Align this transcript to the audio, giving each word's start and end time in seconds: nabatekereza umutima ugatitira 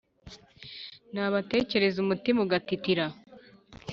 nabatekereza 1.13 1.97
umutima 2.01 2.39
ugatitira 2.45 3.05